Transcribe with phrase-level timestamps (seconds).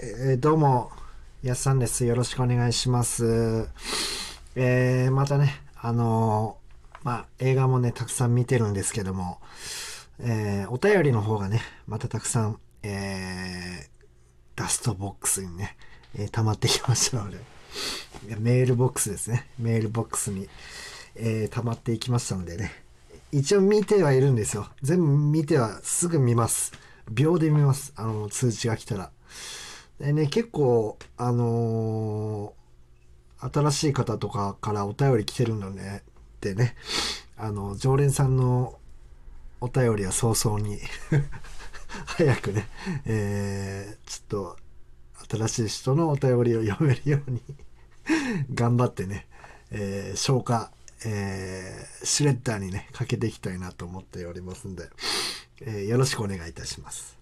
[0.00, 0.92] えーどうも、
[1.42, 2.04] やすさんです。
[2.04, 3.68] よろしくお願いします。
[4.54, 9.40] えーまたね、あのーまあ、映画もね、たくさん見てるんですけども、
[10.20, 13.88] えーお便りの方がね、またたくさん、えー
[14.54, 15.76] ダストボックスにね、
[16.16, 17.38] えー溜まってきましたので、
[18.38, 19.48] メールボックスですね。
[19.58, 20.48] メールボックスに、
[21.16, 22.70] えー溜まっていきましたのでね、
[23.32, 24.68] 一応見てはいるんですよ。
[24.80, 26.72] 全部見てはすぐ見ます。
[27.10, 27.92] 秒で見ます。
[27.96, 29.10] あの、通知が来たら。
[30.00, 32.58] でね、結構、あのー
[33.40, 36.02] 新しい方とかからお便り来てるのね、
[36.40, 36.74] でね、
[37.36, 38.80] あの、常連さんの
[39.60, 40.80] お便りは早々に
[42.06, 42.66] 早くね、
[43.04, 44.56] えーちょ
[45.22, 47.40] っと、新しい人のお便りを読めるように
[48.54, 49.28] 頑張ってね、
[49.70, 50.72] えー消化、
[51.04, 54.90] えーシュレッダーにね、かけていきたいなと思っておりますんで、
[55.60, 57.17] えーよろしくお願いいたします。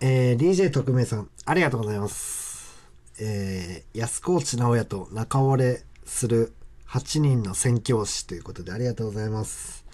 [0.00, 2.78] えー DJ 特命さん、ありがとうございます。
[3.20, 6.52] えー安河内直也と仲折れする
[6.86, 9.84] 8人の宣教師ということでありがとうございます。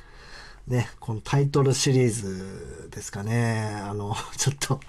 [0.66, 3.80] ね、このタイトルシリーズですかね。
[3.82, 4.80] あの、 ちょっと、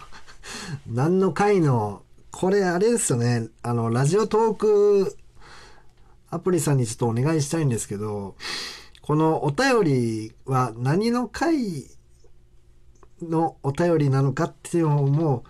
[0.88, 3.48] 何の回の、これあれですよね。
[3.62, 5.18] あの、ラジオトーク
[6.30, 8.36] アプリさんにちょっとお願いしたいんですけど、
[9.02, 11.86] このお便りは何の回
[13.22, 15.44] のお便りなのかっていうのも、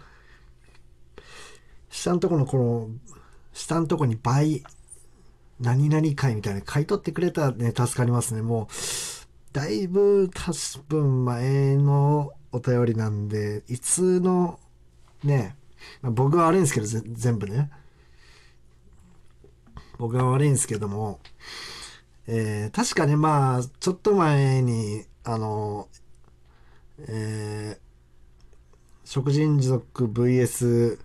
[1.89, 2.89] 下のとこのこの、
[3.53, 4.63] 下のとこに倍、
[5.59, 8.41] 何々回みたいなの書い取ってくれたらね、助かりますね。
[8.41, 8.67] もう、
[9.53, 10.51] だいぶ多
[10.89, 14.59] 分前のお便りなんで、いつの、
[15.23, 15.55] ね、
[16.03, 17.71] 僕は悪いんですけど、全部ね。
[19.97, 21.19] 僕は悪いんですけども、
[22.27, 25.87] えー確かね、まあ、ちょっと前に、あの、
[26.99, 27.85] えー
[29.07, 30.97] 食人族 VS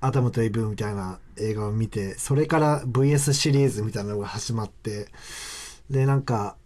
[0.00, 5.08] アダムとイブみたいな映画を見て、それから VS シリーズみたいなのが始まって、
[5.90, 6.56] で、なんか、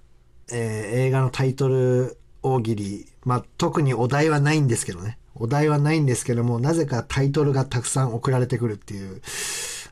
[0.51, 5.19] えー映画のタイトル大喜利、まあ、特にお題はないんですけどね。
[5.35, 9.21] お題はないんですけども、なぜかタイトルがたくさん送られてくるっていう、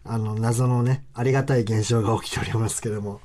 [0.04, 3.20] あの、謎のね、ありがたい現象が起きておりますけども、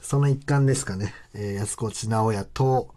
[0.00, 2.95] その一環ですかね、えー安河内直也と、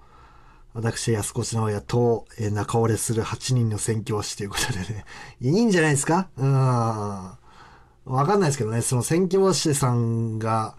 [0.73, 5.05] 私、安越直也と、えー仲折れする8人の宣教師ということでね、
[5.41, 6.29] いいんじゃないですか？
[6.37, 6.51] うん。
[8.05, 10.75] わかんないですけどね、その宣教師さんが、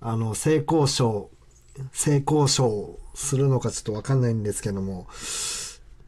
[0.00, 1.30] あの、成功賞、
[1.92, 5.06] 成功賞するのかちょっとわかんないんですけども、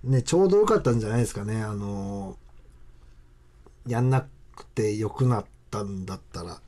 [0.02, 2.36] ね、ちょうどよかったんじゃないですかね、あの、
[3.86, 4.26] やんな
[4.56, 6.60] くてよくなったんだったら。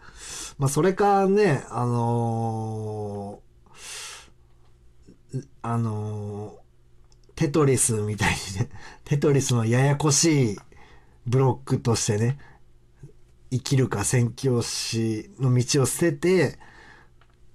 [0.58, 3.40] まあ、それかね、あの
[5.62, 6.66] あのー
[7.36, 8.70] テトリスみたいにね、
[9.04, 10.58] テトリスのややこしい
[11.26, 12.38] ブロックとしてね、
[13.50, 16.58] 生きるか宣教師の道を捨てて、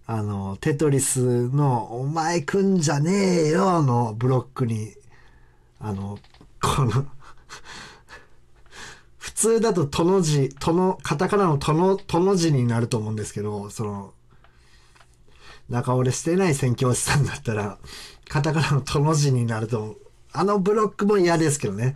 [0.06, 4.94] あの、テトリスの、お前来んじゃねえよのブロックに、
[5.80, 6.20] あの、
[6.62, 6.92] この、
[9.18, 14.14] 普通だととの字、との、カタカナのとの、との字になると思うんですけど、その、
[15.72, 17.78] 仲折れしてない宣教師さんだったら、
[18.28, 19.96] カタカナのとの字になると、
[20.34, 21.96] あのブロックも嫌ですけどね。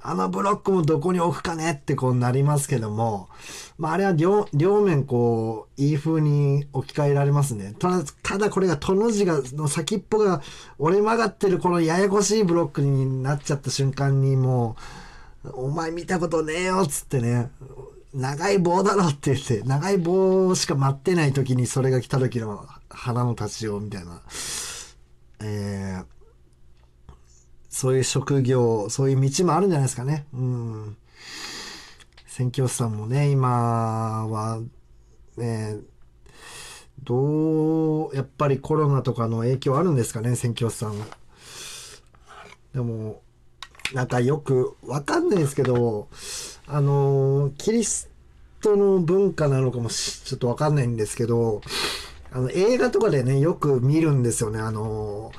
[0.00, 3.28] あのブロックもどこに置くかねってこうなりますけども、
[3.76, 7.74] まああれは両、両面こう、いい風に置き換えられますね。
[7.78, 10.40] ただ、ただこれがとの字が、の先っぽが
[10.78, 14.76] 折れ曲がってるこのややこしいブロックになっちゃった瞬間にも
[15.44, 17.50] う、お前見たことねえよっつってね、
[18.14, 24.22] 長い棒だろって言って、長い棒しか待ってない時にそれが来た時の腹の立ちようみたいな。
[25.40, 26.18] えー
[27.78, 30.26] そういう職業、そういう道もあるんじゃないですかね。
[30.32, 30.96] うん。
[32.26, 34.60] 宣教師さんもね、今は、
[35.36, 35.76] ね、
[37.04, 40.94] どう、やっぱりコロナとかの影響あるんですかね、宣教師さん。
[42.72, 43.22] でも、
[43.94, 46.08] なんかよくわかんないですけど、
[46.66, 48.10] あの、キリス
[48.60, 51.60] トの文化なのかもしちょっとわかんないんですけど、
[52.30, 54.58] あの、映画とかでね、よく見るんですよね。
[54.58, 55.32] あの、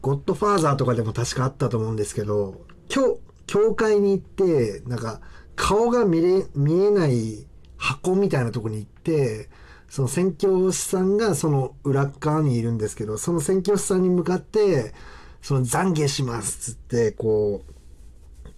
[0.00, 5.20] ゴッドファーザーとかでも確かあったと思うんですけど、教、教会に行って、なんか、
[5.56, 7.46] 顔が見れ、見えない
[7.76, 9.48] 箱みたいなとこに行って、
[9.88, 14.92] その宣教師さんがその裏側にいるんですけど、その宣教師さんに向かって、
[15.40, 17.72] その懺悔しますっつって、こう、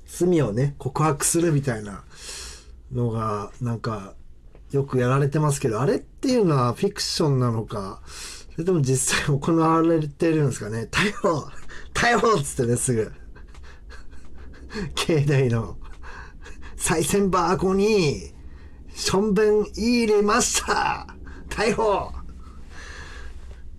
[0.06, 2.02] 罪をね、告白するみたいな
[2.92, 4.14] のが、なんか、
[4.72, 8.02] よくやられてますけど、あれっっていうのはフィクションなのか、
[8.52, 10.86] それとも実際行われてるんですかね？
[10.92, 11.48] 逮捕
[11.94, 13.10] 逮捕っつってね、すぐ。
[14.96, 15.78] 境内の
[16.76, 18.34] 賽銭箱に、
[18.94, 21.06] しょんべん入れました
[21.48, 22.12] 逮捕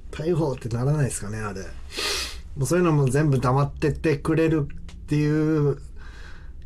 [0.09, 1.61] 逮捕ってならないですかね、あれ。
[1.61, 5.77] もうそういうのも全部黙ってってくれるっていう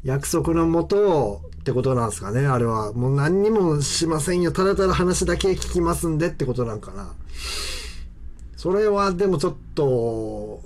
[0.05, 2.93] 約束のもとってことなんですかね、あれは。
[2.93, 4.51] もう何にもしませんよ。
[4.51, 7.11] ただただ話だけ聞きますんでってことなんかな。
[8.55, 10.61] それはでもちょっと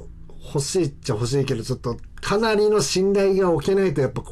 [0.45, 4.23] 欲しいっちゃ欲しいけど、ちょっとかなりの信頼が置けないとやっぱ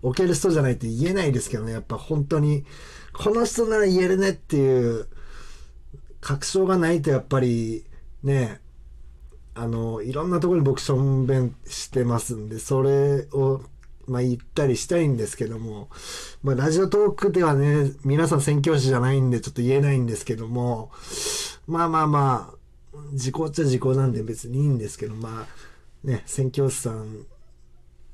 [0.00, 1.72] 置ける人じゃないと言えないですけどね。
[1.72, 2.64] やっぱ本当に
[3.12, 5.08] この人なら言えるねっていう
[6.20, 7.84] 確証がないとやっぱり
[8.22, 8.60] ね、
[9.56, 13.62] あの、いろんなところに僕しょんべんしてますんで、それを
[14.06, 15.88] まあ、言ったりしたいんですけども、
[16.42, 20.90] まあ、ラジオトークではね、皆さん宣教師じゃないんでちょっと言えないんですけども、
[21.66, 27.26] まあまあまあ、時効っちゃ時効なんで別にいいんですけど、まあ、ね、宣教師さん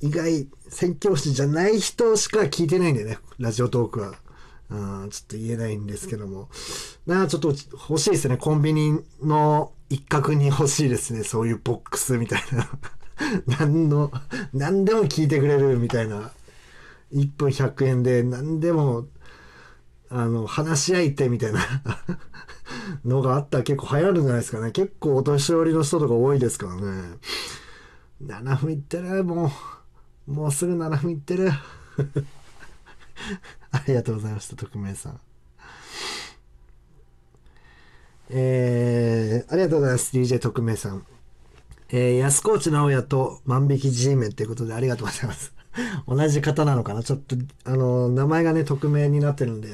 [0.00, 4.14] 以外、宣教師じゃない人しか聞いてないんでね、ラジオトークは。
[4.68, 6.48] うん、ちょっと言えないんですけども。
[7.06, 7.54] なあ、ちょっと
[7.88, 8.38] 欲しいですね。
[8.38, 11.24] コンビニの一角に欲しいですね。
[11.24, 12.68] そういうボックスみたいな。
[13.58, 14.10] 何の、
[14.52, 16.30] 何でも聞いてくれるみたいな。
[17.12, 19.06] 1分100円で何でも、
[20.08, 21.60] あの、話し相手みたいな
[23.04, 24.70] のがあったら結構流行るんじゃないですかね。
[24.72, 27.18] 結構お年寄りの人とか多いですからね。
[28.24, 29.52] 7分いってる、も
[30.26, 30.32] う。
[30.32, 31.50] もうすぐ7分いってる。
[33.72, 35.20] ありがとうございました、匿名さん。
[38.34, 41.06] えー、ありがとうございます、DJ 特命さん。
[41.94, 45.52] えー、安河内直也と万引き G メンということでありがとうございます。
[46.08, 47.02] 同じ方なのかな？
[47.02, 49.68] ちょっと、あの、名前がね、匿名になってるんで、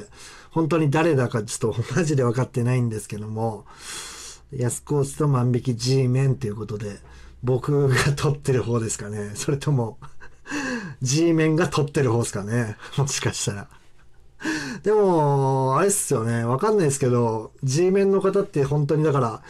[0.51, 3.65] 本当に誰だかちょっとマジで分かってないんですけども、
[4.51, 6.97] 安河内と万引き G メンということで、
[7.41, 9.31] 僕が撮ってる方ですかね？
[9.35, 9.97] それとも
[11.01, 12.75] G メンが撮ってる方ですかね？
[12.97, 13.67] もしかしたら。
[14.83, 16.43] でも、あれっすよね。
[16.43, 19.41] わかんないですけど、G メンの方って本当にだから、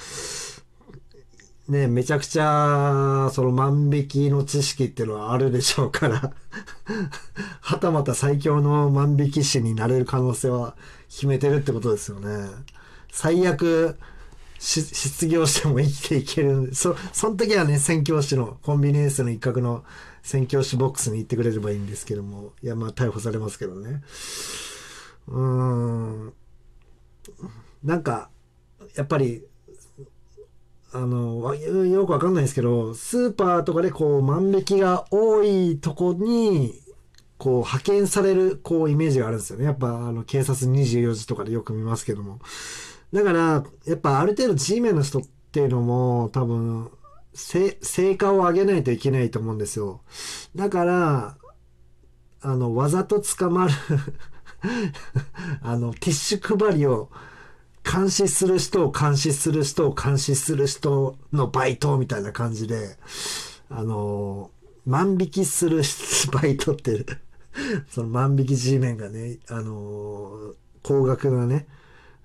[1.69, 6.33] ね、めちゃくちゃ、その万引きの知識っていうのはあるでしょうから
[7.61, 10.75] はたまた最強の万引き師になれる可能性は
[11.07, 12.49] 秘めてるってことですよね。
[13.11, 13.95] 最悪、
[14.57, 16.73] 失業しても生きていける。
[16.73, 19.83] そ、その時はね、宣教師の、コンビニエンスの一角の
[20.23, 22.53] 宣教師ボックスに行ってくれればいいんですけども。
[22.63, 24.01] いや、まあ逮捕されますけどね。
[25.27, 26.33] うーん。
[27.83, 28.29] なんか、
[28.95, 29.45] やっぱり、
[30.91, 36.81] あの、よくわかんないですけど、スーパーとかでこう万引きが多いとこに、
[37.37, 39.65] こう派遣されるこうイメージがあるんですよね。
[39.65, 42.39] やっぱあの警察24時とかでよく見ますけども。
[43.13, 45.21] だから、やっぱある程度 G メンの人っ
[45.51, 46.91] ていうのも多分、
[47.33, 50.01] 成果を上げないといけないと思うんですよ。
[50.55, 51.37] だから、
[52.41, 53.73] あの、わざと捕まる
[55.61, 57.09] あの、ティッシュ配りを
[57.91, 62.97] 監視する人を監視する人を監視する人のバイトみたいな感じで、
[63.69, 64.51] あの、
[64.85, 65.81] 万引きする
[66.31, 67.05] バイトって
[67.89, 70.53] その万引き G メンがね、あの、
[70.83, 71.67] 高額なね、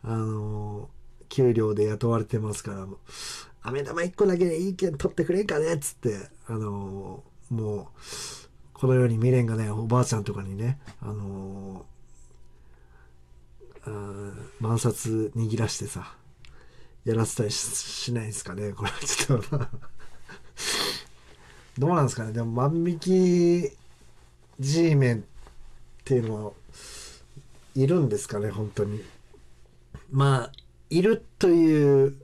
[0.02, 0.90] あの、
[1.30, 2.86] 給料で雇われてますから、
[3.62, 5.72] 飴玉1個だけでいいけん取ってくれんかね？
[5.72, 7.86] っつって、あの、もう、
[8.74, 11.86] このように未練がね、おばあちゃんとかにね、あの
[14.60, 16.14] 万札握らしてさ、
[17.04, 18.72] やらせたりしないですかね。
[18.72, 19.58] これは ちょっと
[21.78, 22.32] どうなんですかね。
[22.32, 23.72] でも万引き
[24.60, 25.22] G メンっ
[26.04, 26.52] ていうのは
[27.74, 29.02] いるんですかね、本当に。
[30.10, 30.52] まあ、
[30.90, 32.16] いるという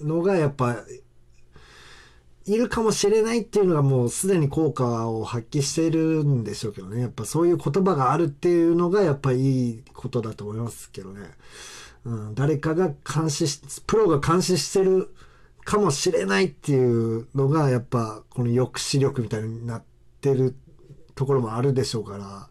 [0.00, 0.84] のがやっぱ
[2.46, 7.00] いるかもしれないっていうのがもうすでに効果を発揮してるんでしょうけどね。
[7.00, 11.30] やっぱそういう言葉があるっていうのがやっぱいいことだと思いますけどね。
[12.04, 15.14] うん、誰かが監視し、プロが監視してる
[15.64, 19.82] かもしれないっていうのがやっぱこの抑止力みたいになっ
[20.20, 20.56] てる
[21.14, 22.48] ところもあるでしょうから、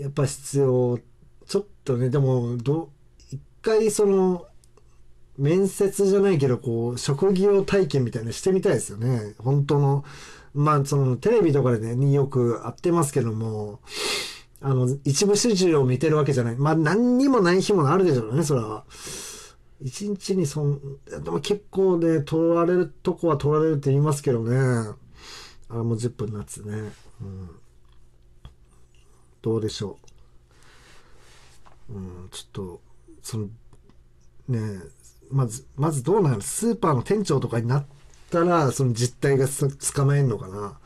[0.00, 1.00] やっぱ必要、
[1.46, 2.90] ちょっとね、でも、ど、
[3.30, 4.45] 一回その、
[5.38, 9.34] 面接じゃないけど、こう、職業体験みたいなしてみたいですよね。
[9.38, 10.04] 本当の、
[10.54, 13.80] まあ、その、テレビとかでね、によく会ってますけども、
[14.60, 16.56] あの、一部始終を見てるわけじゃない。
[16.56, 18.84] まあ、何にもない日もあるでしょうね、それは。
[19.82, 20.80] 一日にそん、
[21.22, 24.56] でも結構ね、取られるとこは取られるって言いますけどね。
[25.68, 26.92] あれ、も10分になってね。
[27.20, 27.50] うん。
[29.42, 29.98] どうでしょ
[31.90, 31.92] う。
[31.92, 32.80] うん、ちょっと、
[33.22, 33.48] その、
[34.48, 34.80] ね
[35.30, 37.86] まず、まずどうなるスーパーの店長とかになっ
[38.30, 40.78] たら、その実態がつかまえんのかな？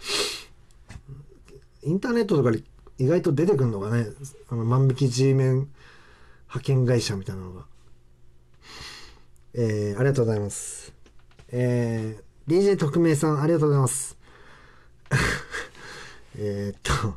[1.82, 2.62] インターネットとかに
[2.98, 4.06] 意外と出てくるのがね、
[4.50, 5.68] あの万引き G メン
[6.48, 7.64] 派遣会社みたいなのが。
[9.54, 10.92] えー、ありがとうございます。
[11.50, 14.16] えー、DJ 特命さん、ありがとうございます。
[16.38, 17.16] えっと、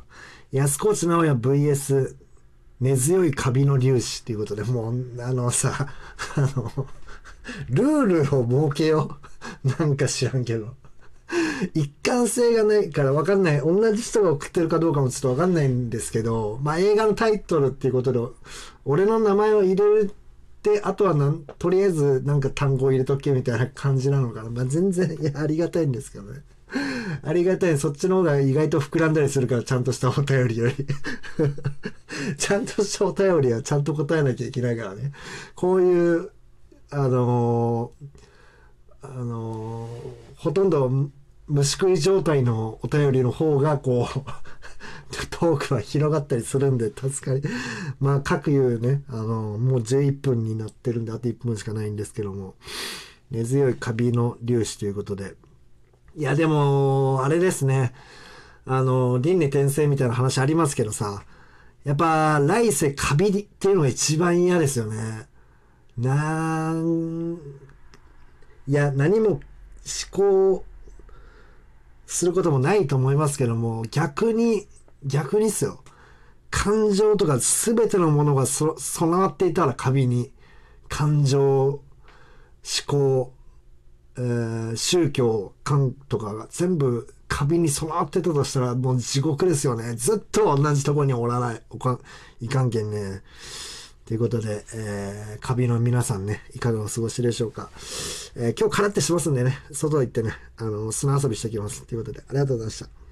[0.50, 2.16] 安河内直也 VS
[2.80, 5.92] 根強いカビの粒子っていうことで、もう、あのさ、
[6.34, 6.86] あの、
[7.68, 9.18] ルールを設けよ
[9.64, 9.68] う。
[9.78, 10.74] なんか知らんけど。
[11.72, 13.60] 一貫性がないから分かんない。
[13.60, 18.20] 同じ人が送ってるかどうかもちょっと分かんないんですけど、まあ映画のタイトルっていうことで、
[18.84, 20.10] 俺の名前を入れ
[20.62, 24.50] て、あとはなん、とりあえずなんか単語を入れとけみたいな感じなのかな。
[24.50, 26.42] まあ全然、いや、ありがたいんですけどね。
[27.22, 27.78] ありがたい。
[27.78, 30.74] そっちの方が意外と膨らんだりするから、ちゃんとしたお便りより。
[32.36, 35.12] ちゃんとしたお便りはちゃんと答えなきゃいけないからね。
[35.54, 36.30] こういう、
[36.90, 37.92] あの
[39.02, 39.88] あの
[40.36, 41.10] ほとんど
[41.46, 44.20] 虫食い状態のお便りの方が、こう、
[45.30, 47.42] トークは広がったりするんで、助かり。
[48.00, 52.54] まあ、各言うね、あのもう11分になってるんで、あと1分しかないんですけども、
[53.30, 55.34] 根強いカビの粒子ということで。
[56.16, 57.92] いや、でも、あれですね。
[58.64, 61.24] あの、輪廻転生みたいな話ありますけどさ、
[61.84, 65.26] やっぱ、来世カビっていうのが一番嫌ですよね。
[65.96, 67.38] なん、
[68.66, 69.40] いや、何も思
[70.10, 70.64] 考
[72.06, 74.66] することもないと思いますけども、逆に、
[75.04, 75.82] 逆にっすよ。
[76.50, 80.32] 感情とか全てのものが備わっていたらカビに、
[80.88, 81.82] 感情、思
[82.86, 83.32] 考、
[84.16, 89.94] えー宗教観とかが全部カビに備わってたとしたらもう地獄ですよね。
[89.94, 91.98] ずっと同じとこにおらない、おか、
[92.40, 93.22] いかんけんね。
[94.06, 97.70] ということで、えー、カビの皆さんね、いかがお過ごしでしょうか。
[98.36, 101.82] えー今日カラッてしますんでね、外行ってね、あの、砂遊びしてきます。
[101.84, 103.03] ということで、ありがとうございました。